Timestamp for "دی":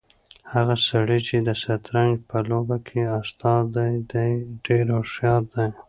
4.11-4.31, 5.53-5.67